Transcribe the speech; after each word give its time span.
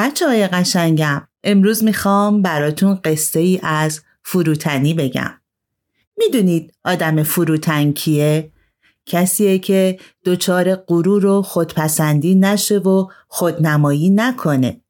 بچه 0.00 0.26
های 0.28 0.46
قشنگم 0.46 1.28
امروز 1.44 1.84
می‌خوام 1.84 2.42
براتون 2.42 2.94
قصه 3.04 3.40
ای 3.40 3.60
از 3.62 4.00
فروتنی 4.24 4.94
بگم. 4.94 5.30
می‌دونید 6.16 6.72
آدم 6.84 7.22
فروتن 7.22 7.92
کیه؟ 7.92 8.52
کسیه 9.06 9.58
که 9.58 9.98
دچار 10.24 10.74
غرور 10.74 11.26
و 11.26 11.42
خودپسندی 11.42 12.34
نشه 12.34 12.78
و 12.78 13.06
خودنمایی 13.28 14.10
نکنه. 14.10 14.80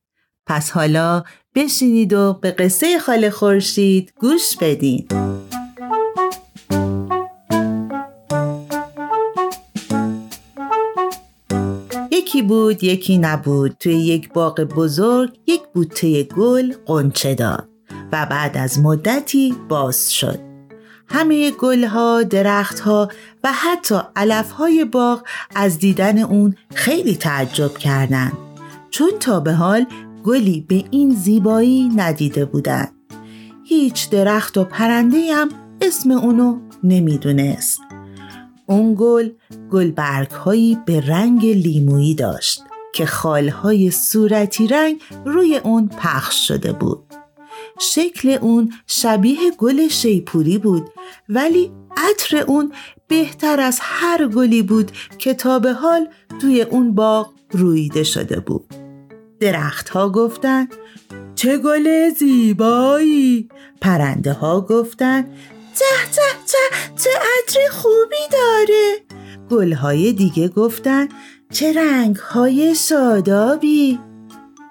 پس 0.46 0.70
حالا 0.70 1.24
بشینید 1.54 2.12
و 2.12 2.38
به 2.42 2.50
قصه 2.50 2.98
خاله 2.98 3.30
خورشید 3.30 4.12
گوش 4.20 4.56
بدین. 4.60 5.08
یکی 12.20 12.42
بود 12.42 12.84
یکی 12.84 13.18
نبود 13.18 13.76
توی 13.80 13.94
یک 13.94 14.32
باغ 14.32 14.60
بزرگ 14.60 15.30
یک 15.46 15.60
بوته 15.74 16.22
گل 16.22 16.72
قنچه 16.86 17.34
داد 17.34 17.68
و 18.12 18.26
بعد 18.30 18.56
از 18.56 18.78
مدتی 18.78 19.54
باز 19.68 20.12
شد 20.12 20.38
همه 21.06 21.50
گلها، 21.50 22.22
درختها 22.22 23.08
و 23.44 23.52
حتی 23.52 23.98
علفهای 24.16 24.84
باغ 24.84 25.22
از 25.54 25.78
دیدن 25.78 26.18
اون 26.18 26.54
خیلی 26.74 27.16
تعجب 27.16 27.78
کردند 27.78 28.32
چون 28.90 29.10
تا 29.20 29.40
به 29.40 29.52
حال 29.52 29.86
گلی 30.24 30.60
به 30.68 30.84
این 30.90 31.14
زیبایی 31.14 31.88
ندیده 31.96 32.44
بودند. 32.44 32.92
هیچ 33.64 34.10
درخت 34.10 34.58
و 34.58 34.64
پرنده 34.64 35.34
هم 35.34 35.48
اسم 35.80 36.10
اونو 36.10 36.58
نمی‌دونست. 36.84 37.80
اون 38.70 38.94
گل 38.98 39.30
گلبرگ 39.70 40.30
هایی 40.30 40.78
به 40.86 41.00
رنگ 41.00 41.46
لیمویی 41.46 42.14
داشت 42.14 42.62
که 42.92 43.06
خالهای 43.06 43.90
صورتی 43.90 44.66
رنگ 44.66 45.00
روی 45.24 45.56
اون 45.56 45.88
پخش 45.88 46.48
شده 46.48 46.72
بود. 46.72 47.02
شکل 47.80 48.28
اون 48.28 48.72
شبیه 48.86 49.50
گل 49.58 49.88
شیپوری 49.88 50.58
بود 50.58 50.90
ولی 51.28 51.72
عطر 51.96 52.36
اون 52.36 52.72
بهتر 53.08 53.60
از 53.60 53.78
هر 53.82 54.28
گلی 54.28 54.62
بود 54.62 54.92
که 55.18 55.34
تا 55.34 55.58
به 55.58 55.72
حال 55.72 56.08
توی 56.40 56.62
اون 56.62 56.94
باغ 56.94 57.32
رویده 57.50 58.02
شده 58.02 58.40
بود. 58.40 58.74
درختها 59.40 60.10
گفتن 60.10 60.68
چه 61.34 61.58
گل 61.58 62.10
زیبایی 62.10 63.48
پرنده 63.80 64.32
ها 64.32 64.60
گفتن 64.60 65.24
ته 65.74 66.10
ته 66.12 66.22
ته 66.46 66.92
چه 67.02 67.10
عطر 67.10 67.58
خوبی 67.70 68.16
داره. 68.32 68.96
گلهای 69.50 70.12
دیگه 70.12 70.48
گفتن 70.48 71.08
چه 71.52 71.72
رنگ 71.72 72.16
های 72.16 72.74
شادابی 72.74 73.98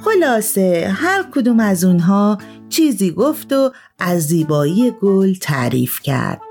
خلاصه 0.06 0.94
هر 0.96 1.24
کدوم 1.24 1.60
از 1.60 1.84
اونها 1.84 2.38
چیزی 2.70 3.12
گفت 3.12 3.54
و 3.54 3.72
از 4.00 4.28
زیبایی 4.28 4.92
گل 5.02 5.34
تعریف 5.34 6.00
کرد. 6.02 6.42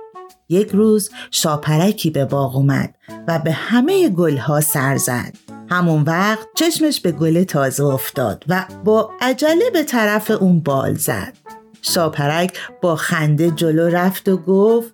یک 0.49 0.69
روز 0.69 1.11
شاپرکی 1.31 2.11
به 2.11 2.25
باغ 2.25 2.57
اومد 2.57 2.95
و 3.29 3.39
به 3.39 3.53
همه 3.53 4.09
گلها 4.09 4.61
سر 4.61 4.97
زد. 4.97 5.35
همون 5.71 6.03
وقت 6.03 6.47
چشمش 6.55 7.01
به 7.01 7.13
گل 7.13 7.45
تازه 7.45 7.85
افتاد 7.85 8.45
و 8.49 8.65
با 8.85 9.11
عجله 9.21 9.71
به 9.73 9.83
طرف 9.83 10.31
اون 10.31 10.61
بال 10.61 10.95
زد. 10.95 11.48
شاپرک 11.83 12.59
با 12.83 12.97
خنده 12.97 13.51
جلو 13.51 13.89
رفت 13.89 14.29
و 14.29 14.37
گفت 14.37 14.93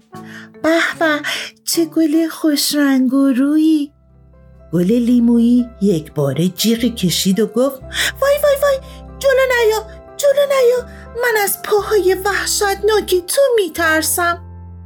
به 0.62 0.78
به 0.98 1.20
چه 1.64 1.84
گل 1.84 2.28
خوش 2.28 2.74
رنگ 2.74 3.14
و 3.14 3.32
روی. 3.32 3.90
گل 4.72 4.92
لیمویی 4.92 5.66
یک 5.82 6.12
باره 6.12 6.48
جیغی 6.48 6.90
کشید 6.90 7.40
و 7.40 7.46
گفت 7.46 7.80
وای 8.20 8.38
وای 8.42 8.56
وای 8.62 8.78
جلو 9.18 9.32
نیا 9.32 9.86
جلو 10.16 10.46
نیا 10.46 10.88
من 11.22 11.42
از 11.44 11.62
پاهای 11.62 12.16
وحشتناکی 12.24 13.20
تو 13.20 13.40
میترسم. 13.56 14.42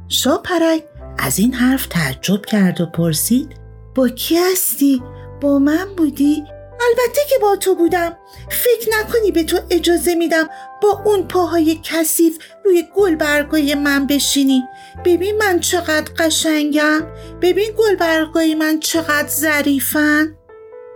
شاپرک 0.07 0.83
از 1.17 1.39
این 1.39 1.53
حرف 1.53 1.87
تعجب 1.87 2.45
کرد 2.45 2.81
و 2.81 2.85
پرسید 2.85 3.55
با 3.95 4.09
کی 4.09 4.35
هستی؟ 4.35 5.03
با 5.41 5.59
من 5.59 5.95
بودی؟ 5.97 6.43
البته 6.81 7.21
که 7.29 7.35
با 7.41 7.55
تو 7.55 7.75
بودم. 7.75 8.17
فکر 8.49 8.89
نکنی 8.99 9.31
به 9.31 9.43
تو 9.43 9.57
اجازه 9.69 10.15
میدم 10.15 10.49
با 10.81 11.01
اون 11.05 11.27
پاهای 11.27 11.79
کثیف 11.83 12.37
روی 12.65 12.83
گل 12.95 13.15
برگای 13.15 13.75
من 13.75 14.07
بشینی. 14.07 14.63
ببین 15.05 15.37
من 15.37 15.59
چقدر 15.59 16.11
قشنگم. 16.17 17.07
ببین 17.41 17.71
گل 17.77 17.95
برگای 17.95 18.55
من 18.55 18.79
چقدر 18.79 19.27
ظریفن. 19.27 20.35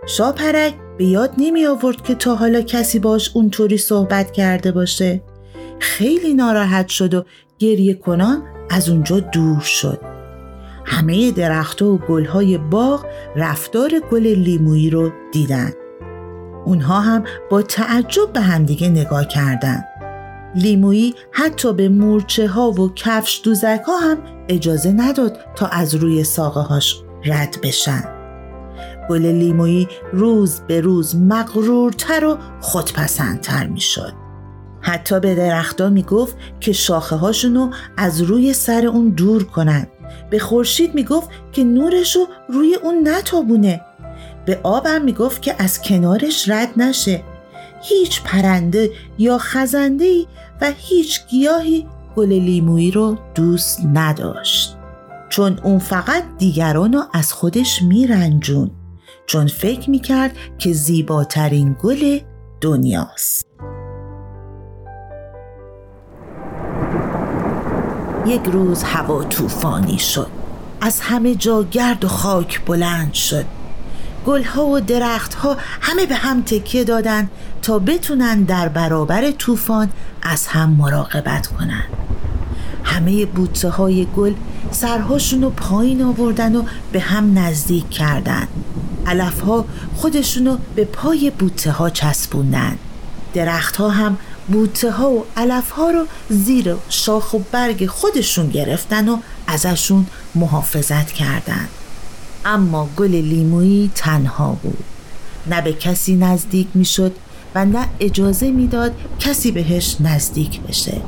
شاپرک 0.06 0.74
به 0.98 1.04
یاد 1.04 1.34
نمی 1.38 1.66
آورد 1.66 2.02
که 2.02 2.14
تا 2.14 2.34
حالا 2.34 2.62
کسی 2.62 2.98
باش 2.98 3.30
اونطوری 3.34 3.78
صحبت 3.78 4.32
کرده 4.32 4.72
باشه. 4.72 5.22
خیلی 5.80 6.34
ناراحت 6.34 6.88
شد 6.88 7.14
و 7.14 7.24
گریه 7.58 7.94
کنان 7.94 8.42
از 8.70 8.88
اونجا 8.88 9.20
دور 9.20 9.60
شد. 9.60 10.13
همه 10.84 11.30
درختها 11.30 11.88
و 11.88 11.98
گلهای 11.98 12.58
باغ 12.58 13.06
رفتار 13.36 13.90
گل 14.12 14.26
لیمویی 14.26 14.90
رو 14.90 15.12
دیدن. 15.32 15.70
اونها 16.64 17.00
هم 17.00 17.24
با 17.50 17.62
تعجب 17.62 18.32
به 18.32 18.40
همدیگه 18.40 18.88
نگاه 18.88 19.28
کردند. 19.28 19.84
لیمویی 20.54 21.14
حتی 21.30 21.72
به 21.72 21.88
مورچه 21.88 22.48
ها 22.48 22.70
و 22.70 22.94
کفش 22.94 23.40
دوزک 23.44 23.82
ها 23.86 23.96
هم 23.96 24.18
اجازه 24.48 24.92
نداد 24.92 25.38
تا 25.56 25.66
از 25.66 25.94
روی 25.94 26.24
ساقه 26.24 26.60
هاش 26.60 27.02
رد 27.24 27.56
بشن. 27.62 28.04
گل 29.10 29.26
لیمویی 29.26 29.88
روز 30.12 30.60
به 30.60 30.80
روز 30.80 31.16
مغرورتر 31.16 32.24
و 32.24 32.38
خودپسندتر 32.60 33.66
می 33.66 33.80
شد. 33.80 34.12
حتی 34.80 35.20
به 35.20 35.34
درختها 35.34 35.88
می 35.88 36.02
گفت 36.02 36.36
که 36.60 36.72
شاخه 36.72 37.16
هاشونو 37.16 37.70
از 37.96 38.22
روی 38.22 38.52
سر 38.52 38.86
اون 38.86 39.08
دور 39.08 39.44
کنند 39.44 39.88
به 40.30 40.38
خورشید 40.38 40.94
می‌گفت 40.94 41.28
که 41.52 41.64
نورشو 41.64 42.26
روی 42.48 42.74
اون 42.74 43.08
نتابونه. 43.08 43.80
به 44.46 44.60
آبم 44.62 45.02
می‌گفت 45.02 45.42
که 45.42 45.54
از 45.58 45.82
کنارش 45.82 46.48
رد 46.48 46.68
نشه. 46.76 47.22
هیچ 47.82 48.22
پرنده 48.22 48.90
یا 49.18 49.38
خزنده 49.38 50.24
و 50.60 50.72
هیچ 50.76 51.26
گیاهی 51.26 51.86
گل 52.16 52.28
لیمویی 52.28 52.90
رو 52.90 53.18
دوست 53.34 53.80
نداشت. 53.94 54.76
چون 55.28 55.58
اون 55.62 55.78
فقط 55.78 56.22
دیگران 56.38 56.92
رو 56.92 57.02
از 57.12 57.32
خودش 57.32 57.82
میرنجون. 57.82 58.70
چون 59.26 59.46
فکر 59.46 59.90
می‌کرد 59.90 60.36
که 60.58 60.72
زیباترین 60.72 61.76
گل 61.82 62.18
دنیاست. 62.60 63.46
یک 68.26 68.44
روز 68.44 68.82
هوا 68.82 69.24
طوفانی 69.24 69.98
شد. 69.98 70.26
از 70.80 71.00
همه 71.00 71.34
جا 71.34 71.62
گرد 71.62 72.04
و 72.04 72.08
خاک 72.08 72.64
بلند 72.64 73.14
شد. 73.14 73.44
گلها 74.26 74.66
و 74.66 74.80
درختها 74.80 75.56
همه 75.80 76.06
به 76.06 76.14
هم 76.14 76.42
تکیه 76.42 76.84
دادن 76.84 77.28
تا 77.62 77.78
بتونن 77.78 78.42
در 78.42 78.68
برابر 78.68 79.30
طوفان 79.30 79.90
از 80.22 80.46
هم 80.46 80.70
مراقبت 80.70 81.46
کنن. 81.46 81.84
همه 82.84 83.26
بوته 83.26 83.68
های 83.68 84.06
گل 84.16 84.34
سرهاشون 84.70 85.42
رو 85.42 85.50
پایین 85.50 86.02
آوردن 86.02 86.56
و 86.56 86.62
به 86.92 87.00
هم 87.00 87.38
نزدیک 87.38 87.90
کردن. 87.90 88.48
علف 89.06 89.40
ها 89.40 89.64
خودشونو 89.96 90.56
به 90.76 90.84
پای 90.84 91.30
بوته 91.30 91.70
ها 91.70 91.90
چسبوندن. 91.90 92.78
درختها 93.34 93.88
هم 93.88 94.16
بوته 94.48 94.90
ها 94.90 95.10
و 95.10 95.24
علف 95.36 95.70
ها 95.70 95.90
رو 95.90 96.06
زیر 96.28 96.76
شاخ 96.88 97.34
و 97.34 97.38
برگ 97.52 97.86
خودشون 97.86 98.48
گرفتن 98.48 99.08
و 99.08 99.18
ازشون 99.46 100.06
محافظت 100.34 101.12
کردند. 101.12 101.68
اما 102.44 102.88
گل 102.96 103.14
لیمویی 103.14 103.90
تنها 103.94 104.58
بود. 104.62 104.84
نه 105.46 105.60
به 105.60 105.72
کسی 105.72 106.16
نزدیک 106.16 106.68
می‌شد 106.74 107.12
و 107.54 107.64
نه 107.64 107.88
اجازه 108.00 108.50
می‌داد 108.50 108.92
کسی 109.18 109.50
بهش 109.50 109.96
نزدیک 110.00 110.60
بشه. 110.60 111.00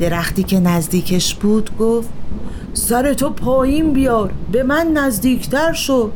درختی 0.00 0.42
که 0.42 0.60
نزدیکش 0.60 1.34
بود 1.34 1.70
گفت 1.78 2.08
سر 2.74 3.14
تو 3.14 3.30
پایین 3.30 3.92
بیار 3.92 4.32
به 4.52 4.62
من 4.62 4.86
نزدیکتر 4.86 5.72
شو 5.72 6.10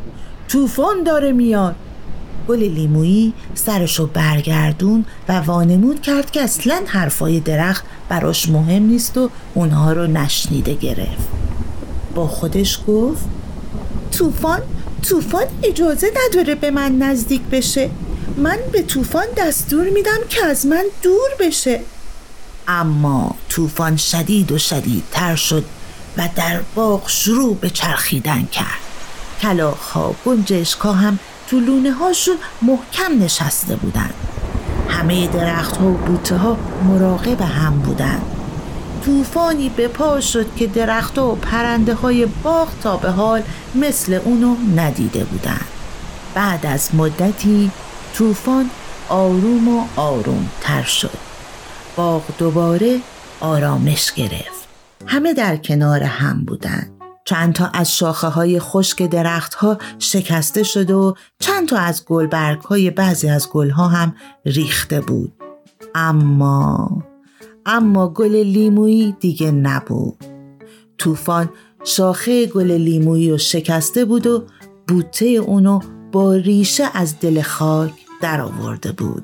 طوفان 0.47 1.03
داره 1.03 1.31
میاد. 1.31 1.75
گل 2.47 2.63
لیمویی 2.63 3.33
سرشو 3.55 4.07
برگردون 4.07 5.05
و 5.29 5.39
وانمود 5.39 6.01
کرد 6.01 6.31
که 6.31 6.41
اصلا 6.41 6.81
حرفای 6.85 7.39
درخت 7.39 7.85
براش 8.09 8.49
مهم 8.49 8.83
نیست 8.83 9.17
و 9.17 9.29
اونها 9.53 9.93
رو 9.93 10.07
نشنیده 10.07 10.73
گرفت. 10.73 11.27
با 12.15 12.27
خودش 12.27 12.79
گفت 12.87 13.25
طوفان 14.11 14.61
طوفان 15.01 15.45
اجازه 15.63 16.07
نداره 16.25 16.55
به 16.55 16.71
من 16.71 16.97
نزدیک 16.97 17.41
بشه. 17.41 17.89
من 18.37 18.57
به 18.71 18.81
طوفان 18.81 19.25
دستور 19.37 19.89
میدم 19.89 20.19
که 20.29 20.45
از 20.45 20.65
من 20.65 20.83
دور 21.01 21.29
بشه. 21.39 21.79
اما 22.67 23.35
طوفان 23.49 23.97
شدید 23.97 24.51
و 24.51 24.57
شدیدتر 24.57 25.35
شد 25.35 25.65
و 26.17 26.29
در 26.35 26.59
باغ 26.75 27.09
شروع 27.09 27.55
به 27.55 27.69
چرخیدن 27.69 28.45
کرد. 28.45 28.83
کلاخ 29.41 29.89
ها 29.91 30.15
گنجشک 30.25 30.85
هم 30.85 31.19
تو 31.47 31.59
لونه 31.59 31.91
هاشون 31.91 32.35
محکم 32.61 33.23
نشسته 33.23 33.75
بودن 33.75 34.09
همه 34.89 35.27
درخت 35.27 35.77
ها 35.77 35.87
و 35.87 35.93
بوته 35.93 36.37
ها 36.37 36.57
مراقب 36.83 37.41
هم 37.41 37.79
بودند. 37.79 38.21
طوفانی 39.05 39.69
به 39.69 39.87
پا 39.87 40.21
شد 40.21 40.55
که 40.55 40.67
درختها 40.67 41.31
و 41.31 41.35
پرنده 41.35 41.93
های 41.93 42.25
باغ 42.25 42.69
تا 42.83 42.97
به 42.97 43.09
حال 43.11 43.43
مثل 43.75 44.13
اونو 44.13 44.55
ندیده 44.75 45.23
بودند. 45.23 45.65
بعد 46.33 46.65
از 46.65 46.95
مدتی 46.95 47.71
طوفان 48.13 48.69
آروم 49.09 49.67
و 49.67 49.85
آروم 49.95 50.49
تر 50.61 50.83
شد. 50.83 51.17
باغ 51.95 52.23
دوباره 52.37 52.99
آرامش 53.39 54.13
گرفت. 54.13 54.67
همه 55.07 55.33
در 55.33 55.57
کنار 55.57 56.03
هم 56.03 56.45
بودند. 56.45 57.02
چند 57.25 57.53
تا 57.53 57.65
از 57.73 57.97
شاخه 57.97 58.27
های 58.27 58.59
خشک 58.59 59.03
درختها 59.03 59.77
شکسته 59.99 60.63
شد 60.63 60.91
و 60.91 61.15
چند 61.39 61.67
تا 61.67 61.77
از 61.77 62.05
گلبرگ 62.05 62.61
های 62.61 62.91
بعضی 62.91 63.29
از 63.29 63.49
گلها 63.49 63.87
هم 63.87 64.15
ریخته 64.45 65.01
بود. 65.01 65.33
اما 65.95 67.03
اما 67.65 68.07
گل 68.07 68.35
لیمویی 68.35 69.15
دیگه 69.19 69.51
نبود. 69.51 70.17
طوفان 70.97 71.49
شاخه 71.83 72.45
گل 72.45 72.71
لیمویی 72.71 73.31
رو 73.31 73.37
شکسته 73.37 74.05
بود 74.05 74.27
و 74.27 74.43
بوته 74.87 75.25
اونو 75.25 75.79
با 76.11 76.35
ریشه 76.35 76.83
از 76.93 77.19
دل 77.19 77.41
خاک 77.41 77.93
در 78.21 78.41
آورده 78.41 78.91
بود. 78.91 79.23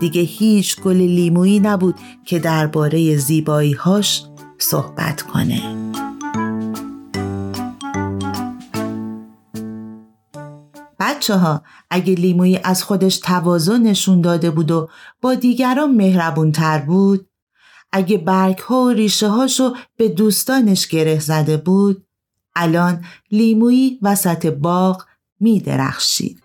دیگه 0.00 0.22
هیچ 0.22 0.80
گل 0.80 0.96
لیمویی 0.96 1.60
نبود 1.60 1.94
که 2.24 2.38
درباره 2.38 3.16
زیباییهاش 3.16 4.24
صحبت 4.58 5.22
کنه. 5.22 5.89
بچه 11.20 11.36
ها 11.36 11.62
اگه 11.90 12.14
لیمویی 12.14 12.60
از 12.64 12.82
خودش 12.82 13.18
توازن 13.18 13.82
نشون 13.82 14.20
داده 14.20 14.50
بود 14.50 14.70
و 14.70 14.88
با 15.20 15.34
دیگران 15.34 15.94
مهربون 15.94 16.52
تر 16.52 16.78
بود 16.78 17.28
اگه 17.92 18.18
برگ 18.18 18.58
ها 18.58 18.82
و 18.84 18.88
ریشه 18.88 19.28
هاشو 19.28 19.74
به 19.96 20.08
دوستانش 20.08 20.88
گره 20.88 21.18
زده 21.18 21.56
بود 21.56 22.06
الان 22.56 23.04
لیمویی 23.30 23.98
وسط 24.02 24.46
باغ 24.46 25.04
می 25.40 25.60
درخشید. 25.60 26.42